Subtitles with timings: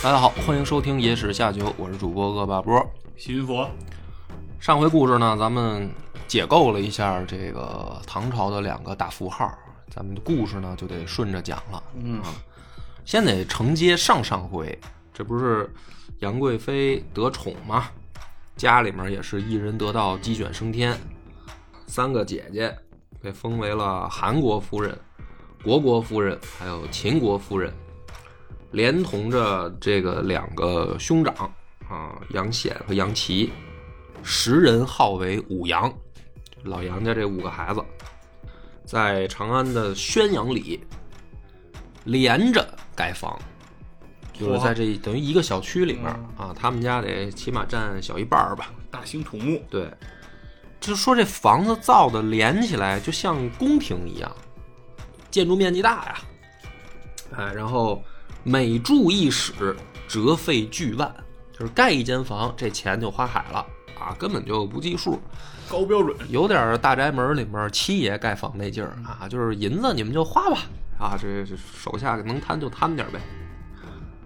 [0.00, 2.80] 大家好，欢迎收听《野史下酒》，我是主播恶霸波。
[3.16, 3.68] 新佛，
[4.60, 5.90] 上回故事呢，咱们
[6.28, 9.52] 解构了一下这个唐朝的两个大符号，
[9.90, 11.82] 咱们的故事呢就得顺着讲了。
[11.96, 12.22] 嗯，
[13.04, 14.78] 先得承接上上回，
[15.12, 15.68] 这不是
[16.20, 17.88] 杨贵妃得宠吗？
[18.56, 20.96] 家里面也是一人得道鸡犬升天，
[21.88, 22.72] 三个姐姐
[23.20, 24.96] 被封为了韩国夫人、
[25.64, 27.72] 国国夫人，还有秦国夫人，
[28.70, 31.34] 连同着这个两个兄长
[31.88, 33.50] 啊，杨显和杨琦，
[34.22, 35.92] 十人号为五杨，
[36.64, 37.82] 老杨家这五个孩子，
[38.84, 40.80] 在长安的宣阳里
[42.04, 43.38] 连着盖房，
[44.32, 48.70] 就是在这等于一个小区里面啊，他们家得起码占小一半儿吧。
[48.90, 49.90] 大兴土木，对，
[50.80, 54.30] 就是说这房子造的连起来就像宫廷一样，
[55.30, 56.14] 建筑面积大呀，
[57.36, 58.02] 哎，然后
[58.42, 61.12] 每住一室折费巨万，
[61.52, 63.66] 就是盖一间房这钱就花海了。
[63.98, 65.20] 啊，根本就不计数，
[65.68, 68.96] 高标准，有点大宅门里面七爷盖房那劲儿。
[69.04, 70.58] 啊，就是银子你们就花吧。
[71.00, 73.20] 啊，这这手下能贪就贪点呗。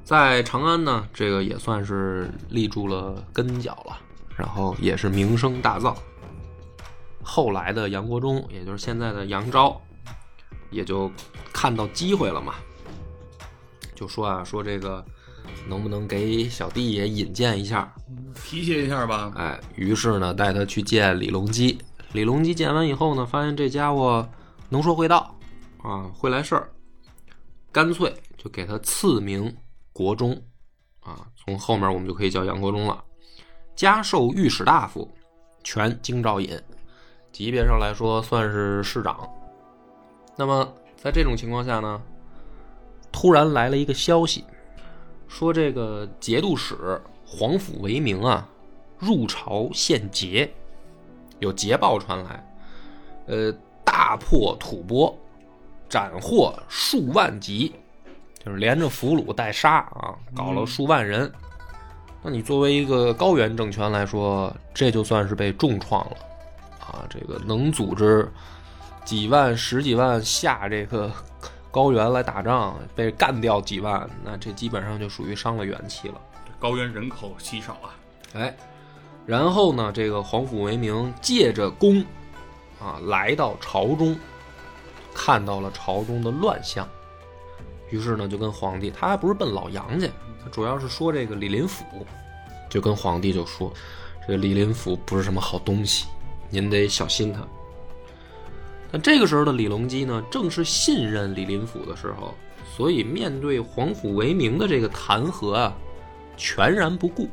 [0.04, 3.96] 在长安呢，这个也算是立住了根脚了，
[4.36, 5.96] 然后也是名声大噪。
[7.22, 9.80] 后来的杨国忠，也就是现在的杨昭，
[10.70, 11.10] 也就
[11.50, 12.54] 看到机会了嘛，
[14.02, 15.04] 就说啊，说这个
[15.68, 17.94] 能不能给小弟也引荐一下？
[18.34, 19.32] 提携一下吧。
[19.36, 21.78] 哎，于是呢，带他去见李隆基。
[22.12, 24.28] 李隆基见完以后呢，发现这家伙
[24.68, 25.32] 能说会道
[25.84, 26.68] 啊，会来事儿，
[27.70, 29.56] 干脆就给他赐名
[29.92, 30.32] 国忠
[30.98, 31.24] 啊。
[31.36, 33.04] 从后面我们就可以叫杨国忠了，
[33.76, 35.08] 加授御史大夫，
[35.62, 36.60] 全京兆尹，
[37.30, 39.30] 级别上来说算是市长。
[40.36, 42.02] 那么在这种情况下呢，
[43.12, 44.44] 突然来了一个消息，
[45.28, 48.48] 说这个节度使皇甫为明啊，
[48.98, 50.50] 入朝献捷，
[51.38, 52.54] 有捷报传来，
[53.26, 53.52] 呃，
[53.84, 55.14] 大破吐蕃，
[55.88, 57.74] 斩获数万级，
[58.44, 61.30] 就是连着俘虏带杀啊，搞了数万人。
[62.22, 66.16] 那你作为一个高原政权来说，这就算是被重创了
[66.80, 67.04] 啊！
[67.10, 68.30] 这个能组织
[69.04, 71.10] 几万、十几万下这个
[71.72, 76.20] 高原来打仗，被干掉几万，那这基本上就属于伤了元气了。
[76.58, 77.96] 高原人口稀少啊，
[78.34, 78.54] 哎，
[79.24, 82.04] 然后呢，这个皇甫为明借着功
[82.78, 84.14] 啊，来到朝中，
[85.14, 86.86] 看到了朝中的乱象，
[87.88, 90.06] 于是呢，就跟皇帝，他还不是奔老杨家，
[90.44, 91.84] 他主要是说这个李林甫，
[92.68, 93.72] 就跟皇帝就说，
[94.26, 96.06] 这个李林甫不是什么好东西，
[96.50, 97.40] 您得小心他。
[98.92, 102.34] 但这个时候的李隆基呢，正是信任李林甫的时候，
[102.76, 105.72] 所以面对皇甫为明的这个弹劾啊，
[106.36, 107.26] 全然不顾。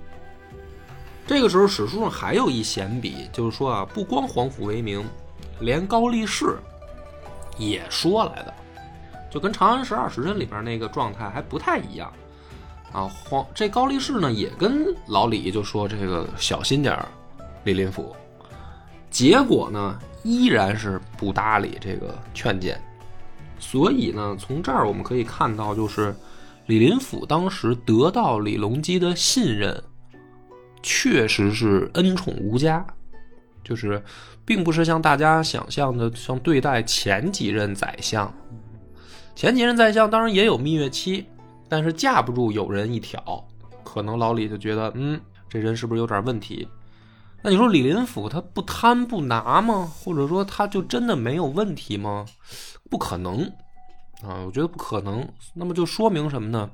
[1.27, 5.05] 这个时候史书上还有一闲笔，就是说啊，不光皇甫为明，
[5.59, 6.57] 连高力士
[7.57, 8.53] 也说来的，
[9.29, 12.11] 就跟《长安十二时辰》里边那个状态还不太一样
[12.93, 13.03] 啊。
[13.03, 17.05] 皇这高力士呢，也跟老李就说这个小心点儿，
[17.65, 18.15] 李林甫。
[19.11, 22.79] 结果呢，依然是不搭理这个劝谏。
[23.59, 26.15] 所以呢，从这儿我们可以看到，就是
[26.67, 29.83] 李林甫当时得到李隆基的信任，
[30.81, 32.85] 确实是恩宠无加，
[33.63, 34.01] 就是
[34.45, 38.33] 并不是像大家想象的，像对待前几任宰相。
[39.35, 41.25] 前几任宰相当然也有蜜月期，
[41.67, 43.21] 但是架不住有人一挑，
[43.83, 46.67] 可能老李就觉得，嗯，这人是不是有点问题？
[47.41, 49.89] 那你说李林甫他不贪不拿吗？
[49.95, 52.25] 或者说他就真的没有问题吗？
[52.89, 53.41] 不可能
[54.21, 55.25] 啊，我觉得不可能。
[55.53, 56.69] 那么就说明什么呢？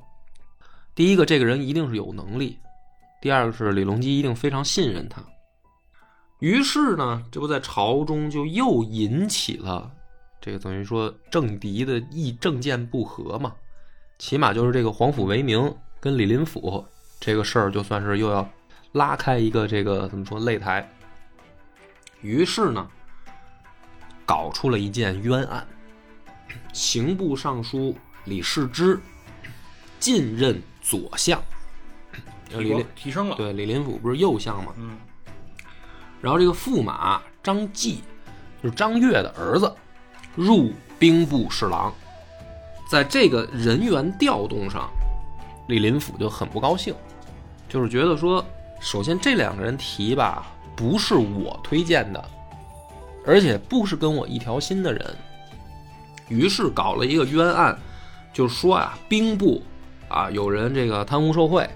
[0.96, 2.58] 第一个，这个人一定是有能力；
[3.22, 5.24] 第二个是李隆基一定非常信任他。
[6.40, 9.92] 于是呢，这不在朝中就又引起了
[10.42, 13.54] 这个等于说政敌的意政见不合嘛。
[14.18, 16.84] 起码就是这个皇甫为明跟李林甫
[17.20, 18.48] 这个事儿，就算是又要。
[18.96, 20.90] 拉开一个这个怎么说擂台，
[22.22, 22.88] 于是呢，
[24.26, 25.68] 搞出了一件冤案。
[26.72, 27.94] 刑部尚书
[28.24, 28.98] 李世之
[30.00, 31.42] 进任左相，
[32.52, 33.36] 李林提升了。
[33.36, 34.74] 对李林甫不是右相吗？
[34.78, 34.98] 嗯
[36.22, 38.02] 然后这个驸马张继，
[38.64, 39.72] 就是张悦的儿子，
[40.36, 41.94] 入兵部侍郎。
[42.90, 44.90] 在这个人员调动上，
[45.68, 46.96] 李林甫就很不高兴，
[47.68, 48.44] 就是觉得说，
[48.80, 50.46] 首先这两个人提吧，
[50.76, 52.24] 不是我推荐的，
[53.26, 55.16] 而且不是跟我一条心的人，
[56.28, 57.78] 于是搞了一个冤案，
[58.34, 59.62] 就说啊，兵部
[60.08, 61.68] 啊有人这个贪污受贿，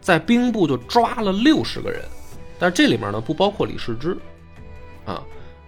[0.00, 2.02] 在兵部就抓了六十个人。
[2.58, 4.16] 但这里面呢不包括李世之，
[5.06, 5.22] 啊，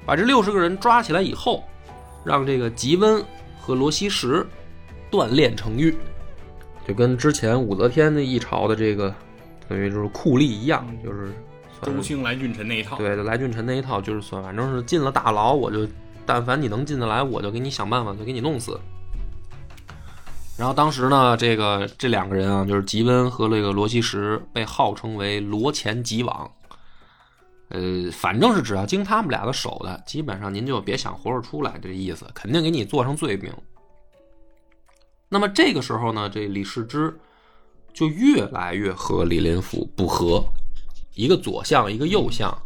[0.05, 1.65] 把这六十个人抓起来以后，
[2.23, 3.25] 让这个吉温
[3.59, 4.47] 和罗西石
[5.11, 5.97] 锻炼成狱，
[6.87, 9.13] 就跟之前武则天那一朝的这个
[9.73, 11.33] 等于就是酷吏一样，就是
[11.81, 12.99] 周兴来俊臣那一套。
[12.99, 15.89] 对，就来俊臣那一套，就是算反正是进了大牢，我就
[16.27, 18.79] 但凡你能进得来，我就给你想办法，就给你弄死。
[20.59, 26.51] 然后当时呢，这个这两个人啊，就是吉温和这个罗西什，被号称为罗前吉王。
[27.71, 27.81] 呃，
[28.13, 33.51] 反正是只要经他们俩的手的，基本上您就别想活着出来，这意思肯定给你做上罪名。
[35.31, 37.19] 那么这个时候呢，这李世之
[37.93, 40.45] 就越来越和李林甫不和，
[41.15, 42.57] 一个左相，一个右相，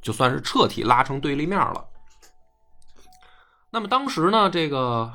[0.00, 1.84] 就算是彻底拉成对立面了。
[3.70, 5.12] 那么当时呢，这个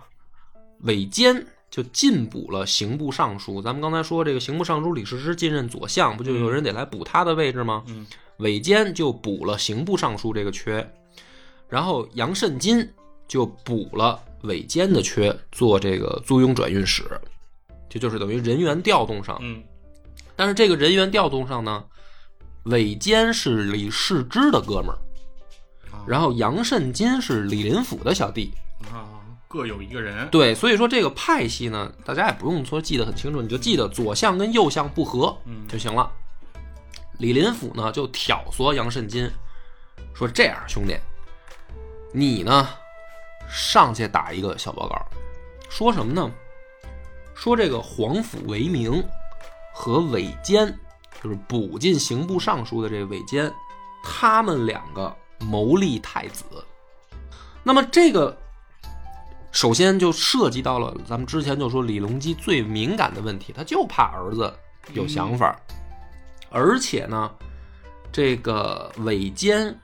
[0.81, 3.62] 韦坚就进补了刑部尚书。
[3.62, 7.83] 咱们刚才说这个刑部尚书李世之进任左相，不就有人得来补他的位置吗？
[7.88, 8.06] 嗯，
[8.38, 10.88] 韦坚就补了刑部尚书这个缺，
[11.69, 12.88] 然后杨慎金
[13.27, 17.03] 就补了韦坚的缺，做这个租庸转运使，
[17.91, 19.38] 这就是等于人员调动上。
[19.41, 19.61] 嗯
[20.33, 21.83] 但是这个人员调动上呢，
[22.63, 24.97] 韦坚是李世之的哥们儿，
[25.91, 28.51] 啊然后杨慎金是李林甫的小弟。
[28.91, 29.05] 啊，
[29.47, 30.27] 各有一个人。
[30.29, 36.09] 对，所以说这个派系呢，大家也不用说记得很清楚，你就记得左相跟右相不和嗯就行了。
[37.19, 39.29] 李林甫呢就挑唆杨慎金
[40.15, 40.95] 说：“这样，兄弟，
[42.11, 42.67] 你呢
[43.47, 44.95] 上去打一个小报告，
[45.69, 46.31] 说什么呢？
[47.41, 49.03] 说这个皇甫为明
[49.73, 50.77] 和韦坚，
[51.23, 53.51] 就是补进刑部尚书的这个韦坚，
[54.03, 56.45] 他们两个谋立太子。
[57.63, 58.38] 那么这个
[59.51, 64.53] 首先就涉及到了咱们之前就说李隆基最敏感的问题，他就怕儿子
[64.94, 65.59] 有想法，
[66.51, 67.31] 而且呢，
[68.11, 69.75] 这个韦坚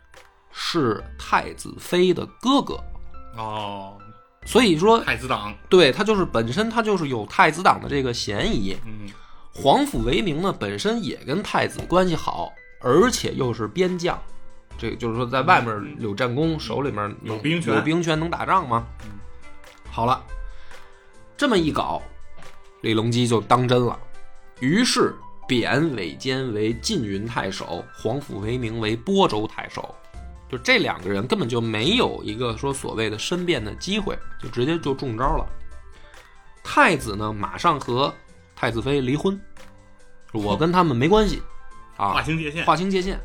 [0.51, 2.79] 是太子妃的哥哥，
[3.35, 3.97] 哦，
[4.47, 5.53] 所以说太子党。
[5.69, 8.75] 对他就是本身他就是有太子党的这个嫌疑。
[8.85, 9.09] 嗯
[9.59, 14.21] 皇甫为明呢，本身也跟太子关系好，而且又是边将，
[14.77, 18.85] 这个就是说在外面有战功，手里面有兵权有兵权能打仗吗？
[19.03, 19.09] 嗯
[19.89, 20.23] 好了，
[21.35, 21.99] 这么一搞，
[22.81, 23.97] 李隆基就当真了，
[24.59, 25.15] 于是
[25.47, 29.95] 贬韦坚为晋云太守，皇甫为明为播州太守。
[30.49, 35.45] 就这两个人根本就没有一个说所谓的申辩的机会，就直接就中招了。
[36.63, 38.13] 太子呢，马上和
[38.55, 39.39] 太子妃离婚，
[40.33, 41.41] 我跟他们没关系
[41.95, 42.65] 啊，划清界限。
[42.65, 43.19] 划清界限。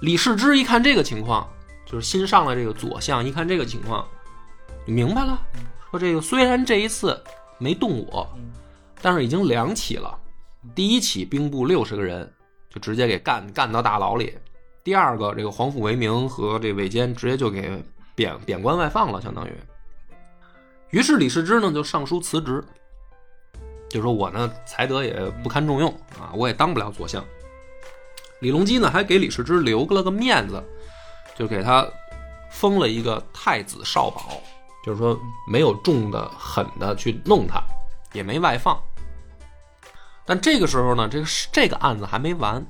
[0.00, 1.48] 李世之一看这个情况，
[1.86, 4.06] 就是新上来这个左相，一看这个情况，
[4.84, 5.40] 明白了，
[5.90, 7.22] 说这个虽然这一次
[7.58, 8.52] 没动我，嗯
[9.02, 10.18] 但是已经两起了。
[10.74, 12.30] 第一起兵部六十个人
[12.68, 14.36] 就直接给干干到大牢里，
[14.86, 17.82] 第二个这个皇甫为明和这韦坚直接就给
[18.14, 19.52] 贬贬官外放了，相当于。
[20.90, 22.62] 于是李世之呢就上书辞职，
[23.90, 25.12] 就说我呢才德也
[25.42, 27.24] 不堪重用啊，我也当不了左相。
[28.38, 30.62] 李隆基呢还给李世之留了个面子，
[31.34, 31.84] 就给他
[32.52, 34.40] 封了一个太子少保，
[34.84, 35.18] 就是说
[35.50, 37.60] 没有重的狠的去弄他，
[38.12, 38.80] 也没外放。
[40.24, 42.64] 但这个时候呢，这个这个案子还没完，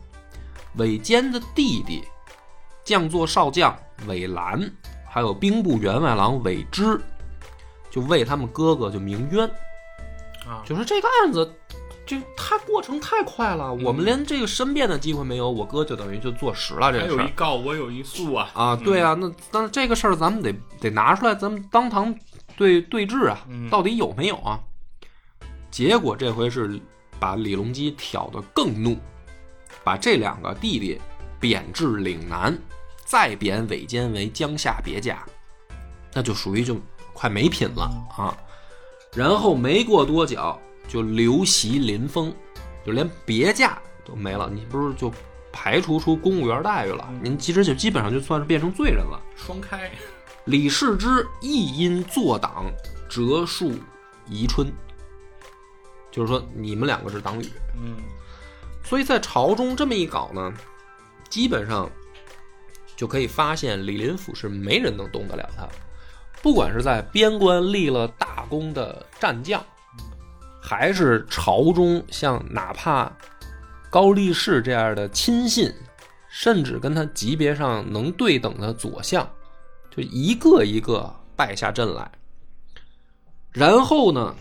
[0.77, 2.03] 韦坚的弟弟
[2.85, 4.71] 将作少将韦兰，
[5.09, 7.01] 还有兵部员外郎韦之，
[7.91, 9.49] 就为他们哥哥就鸣冤，
[10.47, 11.53] 啊，就说这个案子，
[12.05, 18.51] 就他过程太快了，我们连这个申辩的机会没有，我哥就等于就坐实了这个事儿有一告，我有一诉啊。
[18.55, 18.77] 啊。
[18.77, 22.15] 对啊，那那这个事儿咱们得得拿出来，咱们当堂
[22.57, 24.61] 对对质啊，嗯到底有没有啊？
[25.71, 26.81] 结果这回是
[27.19, 28.97] 把李隆基挑得更怒，
[29.87, 31.01] 把这两个弟弟
[31.39, 32.59] 贬至岭南，
[33.05, 35.25] 再贬韦坚为江夏别驾，
[36.13, 36.77] 那就属于就
[37.13, 37.83] 快没品了
[38.19, 38.37] 啊。
[39.15, 42.35] 然后没过多久就流袭临风，
[42.85, 45.09] 就连别驾都没了，你不是就
[45.53, 47.09] 排除出公务员待遇了？
[47.23, 49.23] 您其实就基本上就算是变成罪人了。
[49.37, 49.89] 双开。
[50.47, 52.67] 李世之亦因作党
[53.09, 53.73] 折戍
[54.29, 54.67] 宜春，
[56.11, 57.49] 就是说你们两个是党羽。
[57.81, 57.97] 嗯
[58.89, 60.55] 所以在朝中这么一搞呢，
[61.29, 61.91] 基本上
[62.95, 65.69] 就可以发现李林甫是没人能动得了他。
[66.41, 69.61] 不管是在边关立了大功的战将，
[70.63, 73.11] 还是朝中像哪怕
[73.91, 75.73] 高力士这样的亲信，
[76.29, 79.29] 甚至跟他级别上能对等的左相，
[79.91, 82.09] 就一个一个败下阵来。
[83.51, 84.37] 然后呢，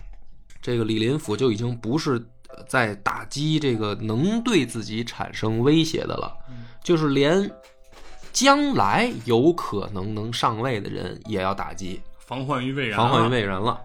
[0.61, 2.23] 这个李林甫就已经不是
[2.67, 6.35] 在打击这个能对自己产生威胁的了，
[6.83, 7.51] 就是连
[8.31, 13.79] 将来有可能能上位的人也要打击，防患于未然，防患于未然了。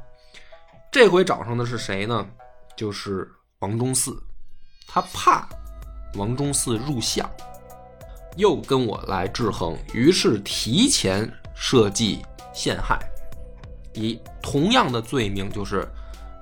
[0.90, 2.26] 这回找上的是谁呢？
[2.76, 4.16] 就是王忠嗣，
[4.88, 5.48] 他怕
[6.14, 7.30] 王忠嗣入相，
[8.36, 12.20] 又跟我来制衡，于是提前设计
[12.52, 12.98] 陷害，
[13.94, 15.86] 以同样的罪名，就是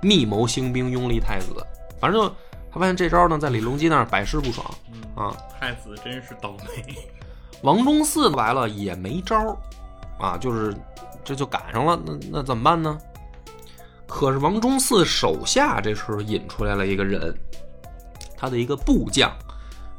[0.01, 1.55] 密谋兴兵拥立太子。
[2.01, 2.29] 反正就
[2.71, 4.67] 他发现这招呢，在李隆基那儿百试不爽
[5.15, 5.37] 啊。
[5.59, 6.95] 太子真是倒霉。
[7.63, 9.57] 王忠嗣来了也没招儿
[10.19, 10.75] 啊，就是
[11.25, 12.99] 这就赶上了，那那怎么办呢？
[14.07, 17.35] 可是王忠嗣手下这时候引出来了一个人，
[18.37, 19.31] 他的一个部将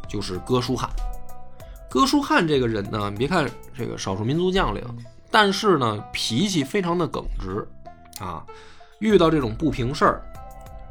[0.07, 0.89] 就是哥舒翰。
[1.89, 4.83] 哥舒翰这个人呢，你别看这个少数民族将领，
[5.29, 7.67] 但是呢脾气非常的耿直
[8.19, 8.43] 啊，
[8.99, 10.23] 遇到这种不平事儿，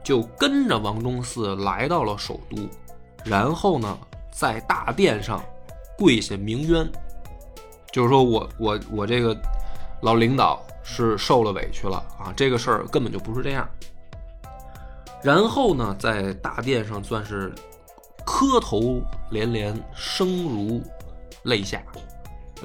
[0.09, 2.67] 就跟着王忠嗣来到了首都，
[3.27, 3.99] 然后呢
[4.33, 5.45] 在大殿上
[5.99, 6.91] 跪下鸣冤，
[7.93, 9.39] 就是说我我我这个
[10.01, 13.69] 老领导是受了委屈了啊，这个事儿根本就不是这样。
[15.23, 17.53] 然后呢，在大殿上算是
[18.25, 20.83] 磕头连连，声如
[21.43, 21.83] 泪下，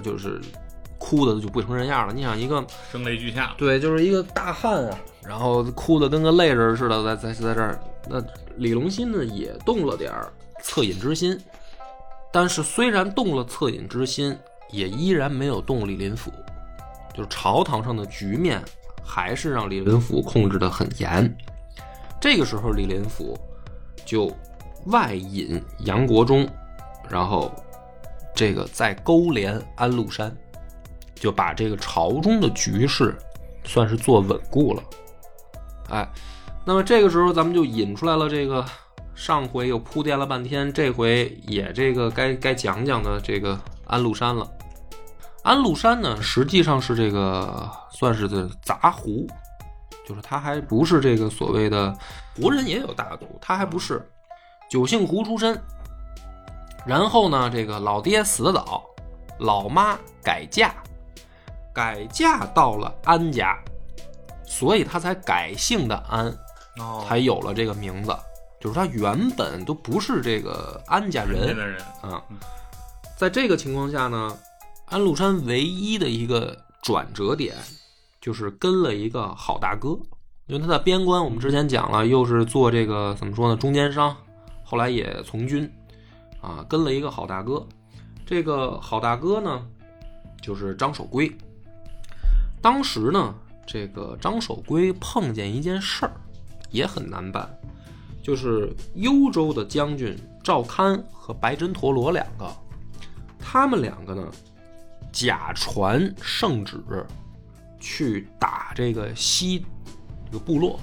[0.01, 0.39] 就是
[0.97, 2.13] 哭的就不成人样了。
[2.13, 7.79] 你想一个声泪俱下，对，就是一个大汉啊，然后哭的跟个泪人似的，在在在这儿。
[8.09, 8.21] 那
[8.57, 11.39] 李隆基呢，也动了点儿恻隐之心，
[12.31, 14.37] 但是虽然动了恻隐之心，
[14.69, 16.31] 也依然没有动李林甫，
[17.13, 18.61] 就是朝堂上的局面
[19.01, 21.33] 还是让李林甫控制的很严。
[22.19, 23.37] 这个时候，李林甫
[24.05, 24.29] 就
[24.87, 26.47] 外引杨国忠，
[27.09, 27.49] 然后
[28.35, 30.35] 这个再勾连安禄山，
[31.15, 33.15] 就把这个朝中的局势
[33.63, 34.83] 算是做稳固了。
[35.89, 36.07] 哎，
[36.65, 38.65] 那么这个时候咱们就引出来了这个
[39.13, 44.49] 上回又铺垫了半天，这回也这个该该讲讲的这个安禄山了。
[45.43, 49.27] 安禄山呢，实际上是这个算是的杂胡，
[50.07, 51.93] 就是他还不是这个所谓的
[52.35, 54.09] 胡人也有大度，他还不是
[54.69, 55.61] 九姓胡出身。
[56.85, 58.83] 然后呢，这个老爹死得早，
[59.39, 60.73] 老妈改嫁，
[61.73, 63.57] 改嫁到了安家，
[64.53, 66.27] 所以他才改姓的安，
[66.77, 68.15] 哦，才有了这个名字。
[68.61, 71.57] 就是他原本都不是这个安家人
[72.01, 72.21] 啊。
[73.17, 74.37] 在这个情况下呢，
[74.85, 77.55] 安禄山唯一的一个转折点，
[78.21, 79.97] 就是跟了一个好大哥，
[80.45, 84.15] 因为他在边关，我们之前讲了，又是做这个怎么说呢，中间商，
[84.63, 85.67] 后来也从军，
[86.41, 87.67] 啊，跟了一个好大哥。
[88.23, 89.65] 这个好大哥呢，
[90.39, 91.33] 就是张守珪。
[92.61, 96.13] 当时呢，这个张守珪碰见一件事儿，
[96.69, 97.49] 也很难办，
[98.21, 102.49] 就是幽州的将军赵堪和白真陀罗两个，
[103.39, 104.27] 他们两个呢，
[105.11, 106.83] 假传圣旨
[107.79, 109.65] 去打这个西
[110.25, 110.79] 这个部落，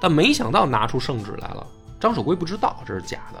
[0.00, 1.66] 但没想到拿出圣旨来了，
[2.00, 3.38] 张守珪不知道这是假的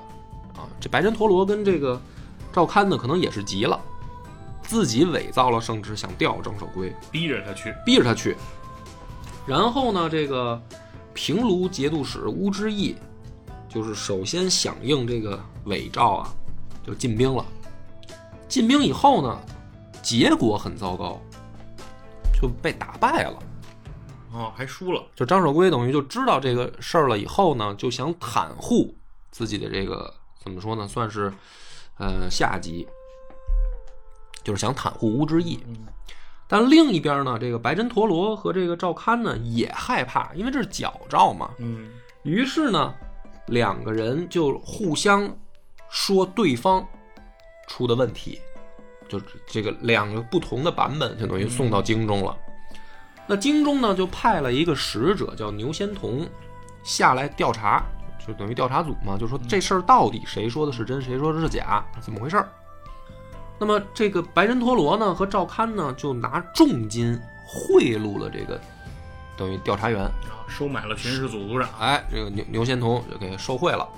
[0.60, 0.68] 啊。
[0.80, 2.00] 这白真陀罗跟这个
[2.52, 3.80] 赵堪呢，可能也是急了，
[4.66, 6.92] 自己伪造了圣旨，想调张守珪。
[7.10, 8.36] 逼着他去，逼着他去。
[9.46, 10.60] 然后呢，这个
[11.14, 12.96] 平卢节度使乌之义，
[13.68, 16.34] 就是首先响应这个伪诏啊，
[16.84, 17.44] 就进兵了。
[18.48, 19.40] 进兵以后呢，
[20.02, 21.20] 结果很糟糕，
[22.40, 23.38] 就被打败了。
[24.32, 28.94] 哦，还输了，就张守珪等于就知道这个事儿了以后呢，就想袒护
[29.30, 31.32] 自己的这个怎么说呢，算是
[31.98, 32.86] 呃下级，
[34.46, 35.58] 就是想袒护乌之义。
[35.66, 35.76] 嗯
[36.48, 41.50] 但另一边呢，这个白真陀罗和这个赵堪呢也害怕，因为这是矫诏嘛。
[41.58, 41.90] 嗯，
[42.22, 42.94] 于是呢，
[43.48, 45.28] 两个人就互相
[45.90, 46.86] 说对方
[47.66, 48.38] 出的问题，
[49.08, 52.38] 就是这个两个不同的版本，就等于送到京中了。
[53.26, 56.24] 那京中呢，就派了一个使者叫牛仙童
[56.84, 57.84] 下来调查，
[58.24, 62.48] 就等于调查组嘛，就说这事儿到底谁说的是真，谁说的是假，怎么回事儿？
[63.58, 68.60] 那么这个白人陀罗呢和赵堪呢，就拿重金贿赂了这个
[69.36, 73.88] 等于调查员，啊，收买了巡视组组长，哎，这个牛牛仙童就给受贿了。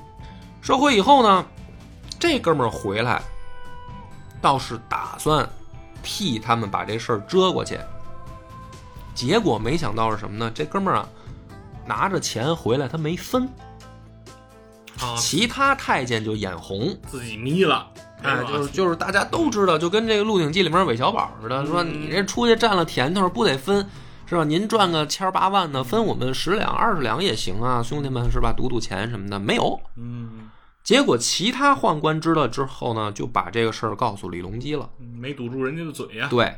[0.61, 1.45] 受贿以后呢，
[2.19, 3.23] 这哥们儿回来，
[4.41, 5.49] 倒是打算
[6.03, 7.79] 替他们把这事儿遮过去。
[9.15, 10.51] 结果没想到是什么呢？
[10.55, 11.09] 这哥们儿啊，
[11.87, 13.49] 拿着钱回来，他没分，
[15.01, 16.97] 啊，其他太监就眼红。
[17.09, 17.89] 自己眯了，
[18.23, 23.89] 哎，就是就是大家都知道，就跟这个《鹿鼎记》里面韦小宝似的，说嗯你这出去占了甜头，不得分
[24.27, 24.45] 是吧？
[24.45, 28.53] 您赚个千八万的，分我们十两二十两也行啊，兄弟们是吧？
[28.53, 29.81] 赌赌钱什么的没有。
[29.97, 30.51] 嗯，
[30.83, 34.91] 结果其他宦官知道之后呢，就把这个事儿告诉李隆基了。
[34.99, 36.55] 没堵住人家的嘴呀，对，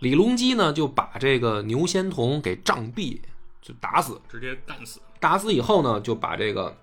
[0.00, 3.20] 李隆基呢就把这个牛仙童给杖毙，
[3.62, 4.20] 就打死。
[4.28, 5.00] 直接干死。
[5.20, 6.76] 打死以后呢，就把这个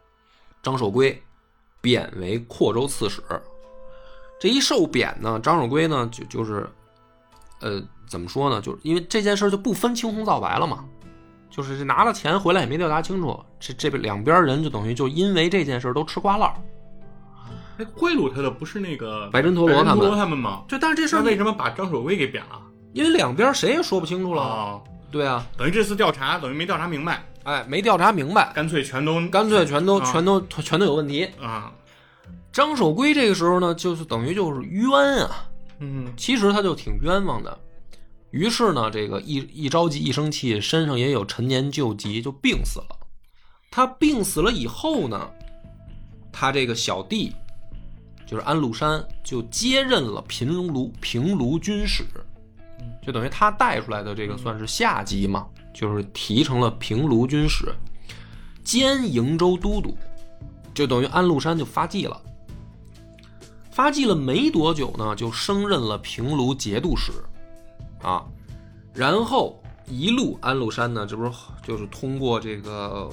[0.63, 1.17] 张守珪
[1.81, 3.21] 贬为扩州刺史。
[4.41, 6.67] 这一受贬呢，张守圭呢就就是，
[7.59, 8.59] 呃，怎么说呢？
[8.59, 10.83] 就是因为这件事就不分青红皂白了嘛，
[11.47, 16.55] 就是拿了钱回来也没调查清楚，这这边两边人就等于就因为这件事都吃瓜烂儿。
[17.77, 20.63] 哎，贿赂他的不是那个白真陀罗他们吗？
[20.67, 22.59] 就但是这事儿为什么把张守圭给贬了？
[22.93, 24.41] 因为两边谁也说不清楚了。
[24.41, 24.81] 哦，
[25.11, 31.29] 对啊，等于这次调查等于没调查明白，哎，没调查明白，干脆全都干脆全都、啊全都全都有问题。
[31.39, 31.71] 啊，
[32.51, 34.91] 张守珪这个时候呢，就是等于就是冤
[35.25, 35.49] 啊。
[35.79, 37.57] 嗯其实他就挺冤枉的。
[38.29, 42.97] 于是呢，这个一一着急一生气，身上也有陈年旧疾，就病死了。
[43.69, 45.29] 他病死了以后呢，
[46.31, 47.33] 他这个小弟
[48.25, 52.05] 就是安禄山，就接任了平卢平卢军使，
[53.01, 57.73] 就等于他带出来的这个算是下级嘛，就是提成了平卢军使，
[58.63, 59.97] 兼瀛州都督，
[60.73, 62.21] 就等于安禄山就发迹了。
[63.71, 67.11] 发迹了没多久呢，就升任了平卢节度使，
[68.01, 68.23] 啊，
[68.93, 71.31] 然后一路安禄山呢，这不是
[71.65, 73.09] 就是通过这个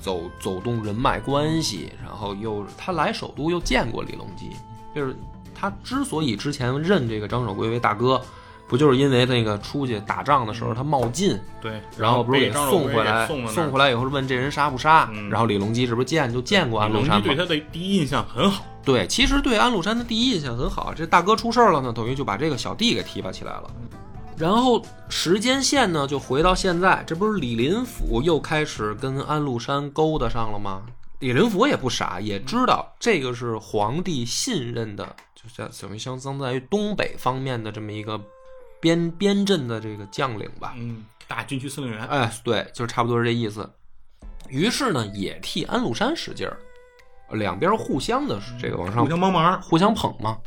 [0.00, 4.48] 走走动人脉关系，然后又他来首都又见过李隆基，
[4.94, 5.16] 就是
[5.54, 8.20] 他之所以之前认这个张守珪为大哥，
[8.68, 17.44] 不就是因为那个出去打仗的时候他冒进，对，然后不是给送回来，送回来以后是问这人杀不杀，嗯然后李隆基是不是见就见过安禄山吗李隆基对？
[17.44, 23.70] 他的第一印象很好，对，其实对安禄山的第一印象很好，这大哥出事儿了呢，等于就把这个小弟给提拔起来了。
[24.38, 30.82] 然后时间线呢，就回到现在，这不是李林甫又开始跟安禄山勾搭上了吗？
[31.18, 38.20] 李林甫也不傻，也知道这个是皇帝信任的，就像等于相当于东北方面的这么一个
[38.78, 40.74] 边边镇的这个将领吧。
[40.76, 43.68] 嗯，大军区司令员，哎，对，就是差不多是这意思。
[44.48, 46.56] 于是呢，也替安禄山使劲儿，
[47.30, 50.38] 两边互相的这个往上互相帮忙，互相捧嘛。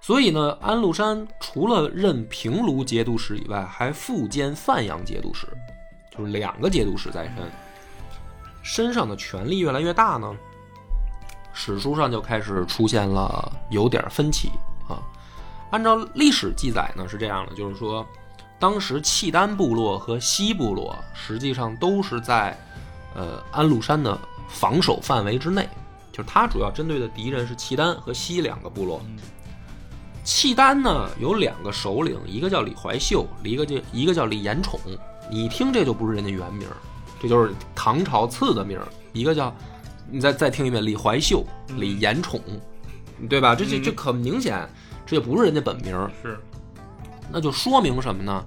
[0.00, 5.46] 所以呢，安禄山除了任平卢节度使以外，还复兼范阳节度使，
[6.16, 7.50] 就是两个节度使在身，
[8.62, 10.32] 身上的权力越来越大呢。
[11.52, 14.50] 史书上就开始出现了有点分歧
[14.88, 15.02] 啊。
[15.70, 18.06] 按照历史记载呢是这样的，就是说，
[18.58, 22.56] 当时契丹部落和西部落实际上都是在
[23.14, 24.16] 呃安禄山的
[24.48, 25.68] 防守范围之内，
[26.16, 29.02] 就是他主要针对的敌人是契丹和西两个部落。
[30.24, 34.80] 契丹呢有两个首领，一个叫李怀秀，一个就一个叫李延宠。
[35.30, 36.66] 你一听这就不是人家原名，
[37.20, 38.80] 这就是唐朝赐的名。
[39.12, 39.54] 一个叫，
[40.10, 41.44] 你再再听一遍，李怀秀、
[41.76, 42.40] 李延宠，
[43.28, 43.54] 对吧？
[43.54, 44.66] 这这这很明显，
[45.04, 45.94] 这就不是人家本名。
[46.22, 46.38] 是
[47.30, 48.42] 那就说明什么呢？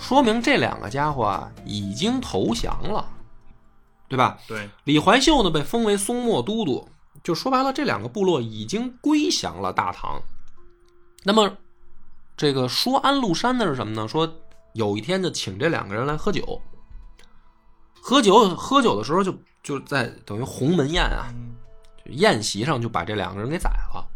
[0.00, 3.06] 说明这两个家伙啊已经投降了，
[4.08, 4.38] 对吧？
[4.48, 6.88] 对，李怀秀呢被封为松漠都督，
[7.24, 10.22] 就说白了，这两个部落已经归降了大唐。
[11.24, 11.56] 那么，
[12.36, 14.06] 这个说安禄山的是什么呢？
[14.06, 14.30] 说
[14.74, 16.60] 有一天就请这两个人来喝酒，
[18.00, 21.32] 喝酒喝酒的时候就就在等于鸿门宴啊，
[22.10, 24.06] 宴席上就把这两个人给宰了。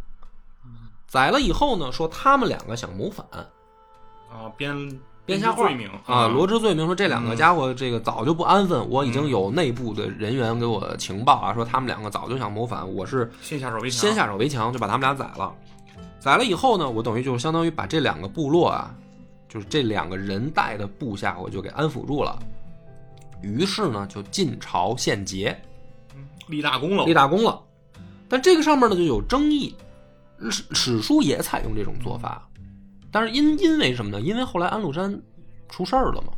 [1.07, 3.27] 宰了以后呢，说他们两个想谋反，
[4.31, 15.55] 啊，编编瞎话罪名啊，罗织罪名说这两个家伙这个早就不安分，我已经有内部的人员给我情报啊，说他们两个早就想谋反，我是先下手为强，先下手为强，就把他们俩宰了。
[16.19, 18.95] 宰了以后呢，我等于就相当于把这两个部落啊，
[19.51, 22.39] 就是这两个人带的部下，我就给安抚住了。
[23.43, 25.61] 于是呢，就进朝献捷，
[26.47, 27.61] 立大功了，立大功了。
[28.31, 29.75] 但这个上面呢就有争议，
[30.49, 32.48] 史史书也采用这种做法，
[33.11, 34.21] 但是因因为什么呢？
[34.21, 35.21] 因为后来安禄山
[35.69, 36.33] 出事儿了嘛。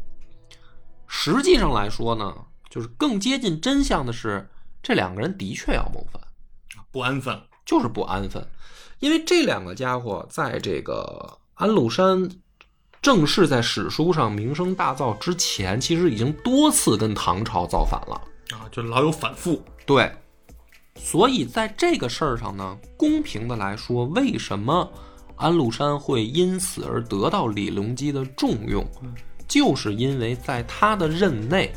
[1.07, 2.35] 实际上来说呢，
[2.69, 4.49] 就是更接近真相的是，
[4.83, 6.23] 这两个人的确要谋反。
[6.93, 8.47] 不安分，就是不安分，
[9.01, 12.29] 因为这两个家伙在这个安禄山
[13.03, 18.21] 正式在史书上名声大噪之前，其实已经多次跟唐朝造反了。
[18.51, 20.13] 啊，就老有反复，对，
[20.97, 24.93] 所以在这个事儿上呢，公平的来说，为什么
[25.41, 28.87] 安禄山会因此而得到李隆基的重用，
[29.49, 31.73] 就是因为在他的任内，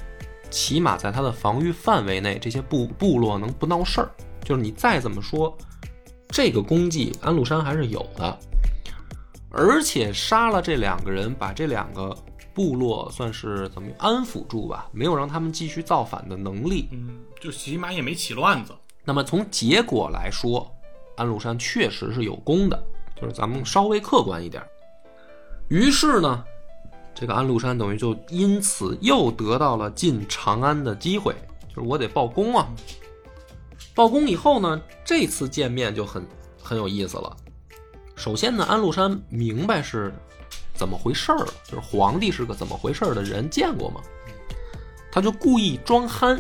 [0.52, 4.12] 起码在他的防御范围内，这些部部落能不闹事儿。
[4.44, 5.58] 就是你再怎么说，
[6.28, 8.38] 这个功绩安禄山还是有的，
[9.50, 12.14] 而且杀了这两个人，把这两个
[12.54, 16.90] 部落算是怎么安抚住吧，没有让他们继续造反的能力。
[16.92, 18.74] 嗯，就起码也没起乱子。
[19.06, 20.70] 那么从结果来说，
[21.16, 22.84] 安禄山确实是有功的，
[23.16, 24.64] 就是咱们稍微客观一点。
[25.70, 26.44] 于是呢，
[27.16, 31.36] 这个安禄山等于就因此又得到了进长安的机会，
[31.68, 32.68] 就是我得报功啊。
[33.96, 36.26] 报功以后呢，这次见面就很
[36.62, 37.36] 很有意思了。
[38.16, 40.14] 首先呢，安禄山明白是
[40.74, 44.02] 怎么回事儿了，就是皇帝是个怎么回事儿的人，见过吗？
[45.12, 46.36] 他就故意装憨，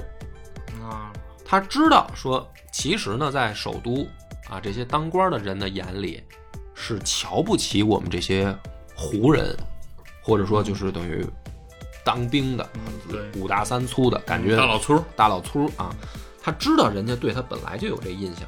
[0.82, 1.14] 啊，
[1.46, 4.08] 他知道说，其实呢，在首都
[4.50, 6.24] 啊这些当官的人的眼里，
[6.74, 8.56] 是瞧不起我们这些
[8.96, 9.56] 胡人，
[10.22, 11.26] 或者说就是等于
[12.04, 12.68] 当兵的、
[13.36, 15.96] 五大三粗的感觉，大老粗，大老粗啊。
[16.42, 18.46] 他知道人家对他本来就有这印象，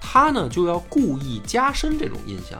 [0.00, 2.58] 他呢就要故意加深这种印象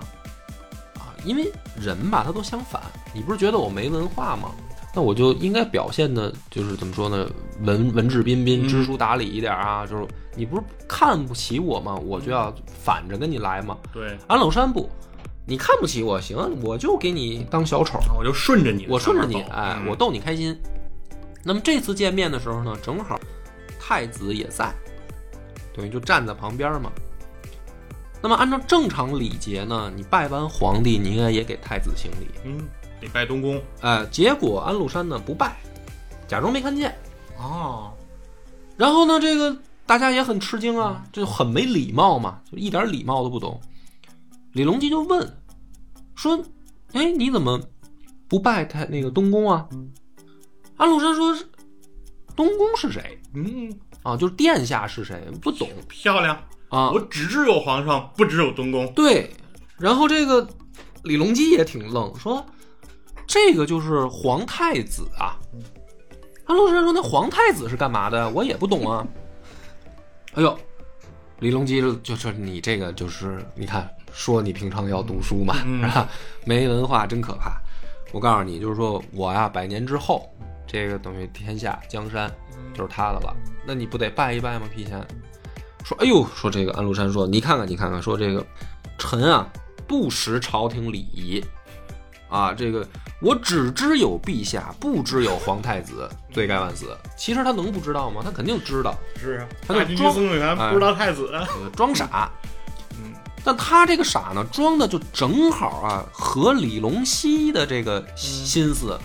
[0.99, 2.83] 啊，因为人吧他都相反，
[3.15, 4.51] 你不是觉得我没文化吗？
[4.95, 7.29] 那我就应该表现的，就是怎么说呢，
[7.63, 9.85] 文文质彬彬、嗯知书达理一点啊。
[9.85, 11.97] 就是你不是看不起我吗？
[11.97, 13.77] 我就要反着跟你来嘛。
[13.93, 14.89] 对，安禄山不，
[15.45, 20.57] 你看不起我行，我就给你当小丑，我就顺着你我顺着你，哎，嗯我逗你开心。
[21.43, 23.19] 那么这次见面的时候呢，正好
[23.81, 24.73] 太子也在，
[25.77, 26.91] 等于就站在旁边嘛。
[28.23, 32.29] 那么按照正常礼节呢，你拜完皇帝，你应该也给太子行礼。
[32.45, 32.67] 嗯，
[33.05, 33.61] 得拜东宫。
[33.81, 35.57] 哎，结果安禄山呢不拜，
[36.27, 36.97] 假装没看见。
[37.38, 37.93] 哦，
[38.77, 43.61] 然后呢，这个大家也很吃惊啊，这就很没礼貌嘛，就一点礼貌都不懂。
[44.53, 45.37] 李隆基就问
[46.14, 46.43] 说
[46.95, 47.61] ：“哎，你怎么
[48.29, 49.69] 不拜太那个东宫啊？”
[50.79, 51.37] 安禄山说
[52.35, 54.17] ：“东宫是谁嗯，啊？
[54.17, 55.21] 就是殿下是谁？
[55.43, 56.37] 不懂漂亮。
[56.69, 57.01] 啊我。
[57.01, 58.90] 只知有皇上，不只有东宫。
[58.95, 59.31] 对，
[59.77, 60.49] 然后这个
[61.03, 62.45] 李隆基也挺愣，说
[63.27, 65.37] 这个就是皇太子啊。
[66.47, 68.29] 安禄山说：“那皇太子是干嘛的？
[68.31, 69.07] 我也不懂啊。”
[70.35, 70.59] 哎呦，
[71.41, 76.09] 李隆基就就说：“你这个就是你看，说你平常要读书嘛，嗯是吧？
[76.45, 77.59] 没文化真可怕。
[78.13, 80.29] 我告诉你，就是说我呀，百年之后，
[80.67, 82.31] 这个等于天下江山
[82.75, 83.35] 就是他的了。
[83.67, 84.69] 那你不得拜一拜吗？
[84.75, 85.03] 提前
[85.83, 88.45] 说，哎呦，说这个安禄山说，你看看，你看看，说这个
[88.99, 89.49] 臣啊，
[89.87, 91.43] 不识朝廷礼仪
[92.35, 92.85] 啊，这个
[93.20, 96.87] 我只知有陛下，不知有皇太子，罪该万死。
[97.16, 98.23] 其实他能不知道吗？
[98.25, 101.31] 他肯定知道，是啊，他就装司令员哎不知道太子。
[101.33, 102.29] 呃装傻。
[102.99, 108.99] 嗯，但他这个傻呢，装的就正好啊，和李隆基的这个心思。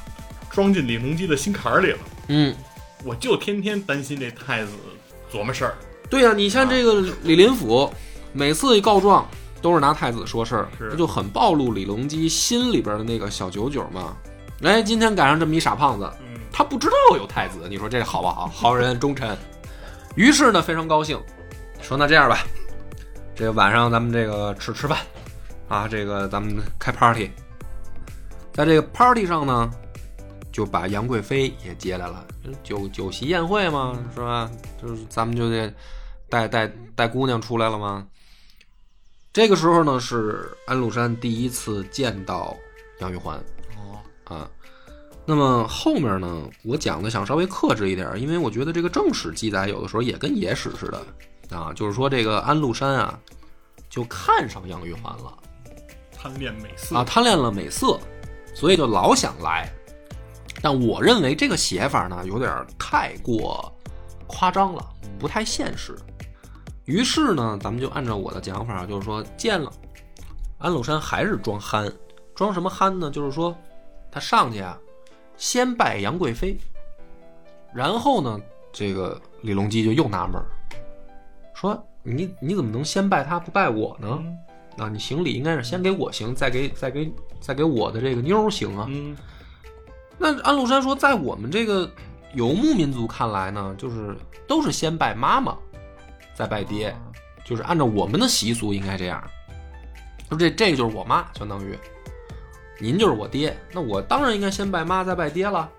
[0.50, 2.00] 装进李隆基的心坎儿里了。
[2.30, 2.56] 嗯，
[3.04, 4.72] 我就天天担心这太子
[5.32, 5.78] 琢磨事儿。
[6.10, 7.94] 对呀、你像这个李林甫，
[8.34, 9.30] 每次一告状
[9.62, 14.16] 都是拿太子说事儿，这就很暴露李隆基心里边的那个小九九嘛。
[14.64, 18.48] 哎，今天赶上这么一傻胖子，嗯，他不知道有太子，你说这好不好？
[18.54, 19.38] 好人忠臣。
[20.16, 21.20] 于是呢，非常高兴，
[21.82, 22.40] 说那这样吧，
[23.36, 24.98] 这个晚上咱们这个吃吃饭，
[25.68, 27.30] 啊，这个咱们开 party，
[28.52, 29.72] 在这个 party 上呢，
[30.52, 32.26] 就把杨贵妃也接来了，
[32.64, 34.50] 酒酒席宴会嘛，是吧？
[34.82, 35.74] 就是咱们就得
[36.28, 38.06] 带带带姑娘出来了吗？
[39.32, 42.58] 这个时候呢，是安禄山第一次见到
[43.00, 43.38] 杨玉环。
[43.78, 44.00] 哦，
[44.36, 44.50] 啊。
[45.26, 53.20] 那么后面呢，我讲的想稍微克制一点，因为我觉得这个正史记载有的时候也跟野史似的啊，就是说这个安禄山啊，
[53.88, 55.38] 就看上杨玉环了
[56.12, 58.00] 贪恋美色啊，贪恋了美色，
[58.56, 59.72] 所以就老想来。
[60.64, 63.72] 但我认为这个写法呢，有点太过
[64.26, 64.84] 夸张了，
[65.20, 65.96] 不太现实。
[66.90, 69.72] 于是呢，咱们就按照我的讲法，就是说见了
[70.58, 71.88] 安禄山还是装憨，
[72.34, 73.12] 装什么憨呢？
[73.12, 73.56] 就是说
[74.12, 74.76] 他上去啊，
[75.38, 76.58] 先拜杨贵妃，
[77.76, 78.42] 然后呢，
[78.74, 80.46] 这个李隆基就又纳闷儿，
[81.54, 84.08] 说你你怎么能先拜他不拜我呢？
[84.20, 84.38] 嗯
[84.80, 88.88] 啊，你行礼应该是先给我行，再给再给再给我的这个妞儿行啊。
[88.90, 89.16] 嗯，
[90.18, 91.88] 那安禄山说，在我们这个
[92.34, 95.56] 游牧民族看来呢，就是都是先拜妈妈，
[96.40, 96.96] 再拜爹，
[97.44, 99.22] 就是按照我们的习俗应该这样。
[100.30, 101.78] 说这这个就是我妈，相当于
[102.80, 105.70] 您就是我爹，那我当然应该先拜妈再拜爹了。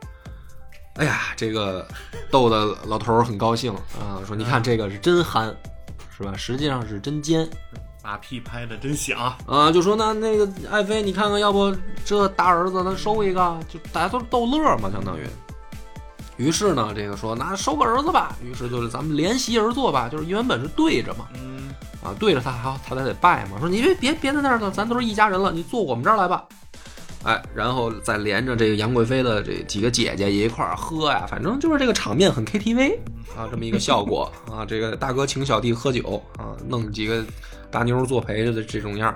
[0.96, 1.88] 哎呀，这个
[2.30, 5.56] 逗得老头儿很高兴啊，说你看这个是真憨
[6.14, 6.36] 是吧？
[6.36, 7.48] 实际上是真奸
[8.04, 9.72] 马屁拍的真响，啊！
[9.72, 15.26] 就说那那个爱妃，你看看，要不这大儿子咱收一个，就大家都逗乐嘛，相当于。
[16.40, 21.68] 于是呢，这个说那收个儿子吧，于是就是咱们连席而坐吧，就是原本是对着嘛，嗯，
[22.02, 26.42] 啊，对着他还他才得拜嘛，说你别别别在那儿了，咱都是一家人了，你坐我们这儿来吧。
[27.24, 32.96] 哎，然后再连着这个杨贵妃的这几个姐姐一块儿喝呀，反正就是这个场面很 KTV
[33.36, 34.64] 啊，这么一个效果 啊。
[34.64, 37.22] 这个大哥请小弟喝酒啊，弄几个
[37.70, 39.14] 大妞作陪着的这种样儿。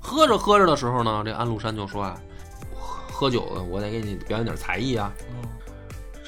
[0.00, 2.18] 喝着喝着的时候呢，这安禄山就说啊，
[2.74, 5.12] 喝喝酒了，我得给你表演点才艺啊。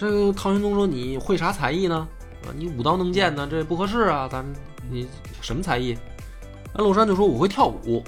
[0.01, 2.09] 这个唐玄宗说你会啥才艺呢？
[2.45, 4.55] 啊，你舞刀弄剑呢，这不合适啊，咱们
[4.91, 5.07] 你
[5.43, 5.95] 什么才艺？
[6.73, 8.03] 安禄山就说我会跳舞。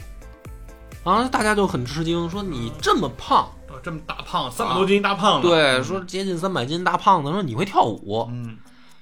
[1.05, 8.57] 啊，大家就很吃惊，说你这么胖，哦这么大胖，三百多斤大胖子，对，说接近三百斤大胖子，说你会跳舞，嗯，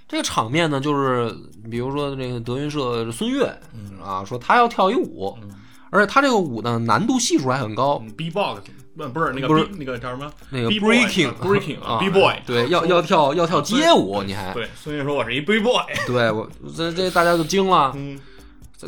[0.08, 1.32] 这个场面呢，就是
[1.70, 5.48] 比如说这个德云社孙越嗯啊，说他要跳一舞，嗯
[5.90, 8.62] 而且他这个舞呢难度系数还很高，嗯，B-box
[8.96, 10.30] 不不是那个不是那个叫什么？
[10.50, 18.18] 那个 breaking 啊 breaking 啊啊 B-boy 对，要要跳要跳街舞，你还对，孙悦说我是一 B-boy， 对我这这大家就惊了，嗯，